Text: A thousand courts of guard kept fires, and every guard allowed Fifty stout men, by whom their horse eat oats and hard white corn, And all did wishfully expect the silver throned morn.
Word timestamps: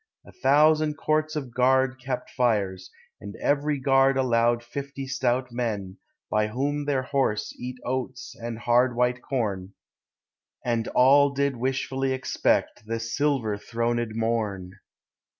A 0.25 0.31
thousand 0.31 0.95
courts 0.95 1.35
of 1.35 1.53
guard 1.53 1.99
kept 2.01 2.31
fires, 2.31 2.89
and 3.19 3.35
every 3.35 3.77
guard 3.79 4.17
allowed 4.17 4.63
Fifty 4.63 5.05
stout 5.05 5.51
men, 5.51 5.97
by 6.27 6.47
whom 6.47 6.85
their 6.85 7.03
horse 7.03 7.53
eat 7.59 7.77
oats 7.85 8.35
and 8.41 8.57
hard 8.57 8.95
white 8.95 9.21
corn, 9.21 9.73
And 10.65 10.87
all 10.95 11.29
did 11.29 11.55
wishfully 11.55 12.13
expect 12.13 12.81
the 12.87 12.99
silver 12.99 13.59
throned 13.59 14.15
morn. 14.15 14.71